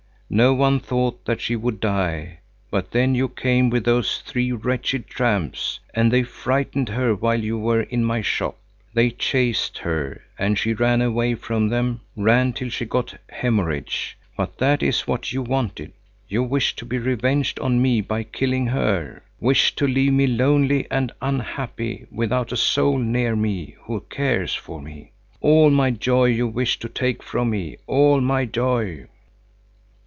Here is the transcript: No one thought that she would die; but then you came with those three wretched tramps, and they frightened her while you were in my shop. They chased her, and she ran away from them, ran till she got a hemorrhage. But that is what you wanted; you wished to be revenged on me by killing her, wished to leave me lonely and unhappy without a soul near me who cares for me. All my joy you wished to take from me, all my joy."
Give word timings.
No 0.33 0.53
one 0.53 0.79
thought 0.79 1.25
that 1.25 1.41
she 1.41 1.57
would 1.57 1.81
die; 1.81 2.39
but 2.69 2.91
then 2.91 3.15
you 3.15 3.27
came 3.27 3.69
with 3.69 3.83
those 3.83 4.23
three 4.25 4.53
wretched 4.53 5.07
tramps, 5.07 5.81
and 5.93 6.09
they 6.09 6.23
frightened 6.23 6.87
her 6.87 7.13
while 7.13 7.43
you 7.43 7.57
were 7.57 7.81
in 7.81 8.05
my 8.05 8.21
shop. 8.21 8.57
They 8.93 9.09
chased 9.11 9.79
her, 9.79 10.21
and 10.39 10.57
she 10.57 10.71
ran 10.73 11.01
away 11.01 11.35
from 11.35 11.67
them, 11.67 11.99
ran 12.15 12.53
till 12.53 12.69
she 12.69 12.85
got 12.85 13.13
a 13.15 13.19
hemorrhage. 13.27 14.17
But 14.37 14.57
that 14.59 14.81
is 14.81 15.01
what 15.05 15.33
you 15.33 15.41
wanted; 15.41 15.91
you 16.29 16.43
wished 16.43 16.79
to 16.79 16.85
be 16.85 16.97
revenged 16.97 17.59
on 17.59 17.81
me 17.81 17.99
by 17.99 18.23
killing 18.23 18.67
her, 18.67 19.23
wished 19.41 19.77
to 19.79 19.85
leave 19.85 20.13
me 20.13 20.27
lonely 20.27 20.87
and 20.89 21.11
unhappy 21.21 22.05
without 22.09 22.53
a 22.53 22.55
soul 22.55 22.97
near 22.99 23.35
me 23.35 23.75
who 23.81 23.99
cares 24.09 24.55
for 24.55 24.81
me. 24.81 25.11
All 25.41 25.69
my 25.69 25.91
joy 25.91 26.27
you 26.27 26.47
wished 26.47 26.81
to 26.83 26.87
take 26.87 27.21
from 27.21 27.49
me, 27.49 27.75
all 27.85 28.21
my 28.21 28.45
joy." 28.45 29.07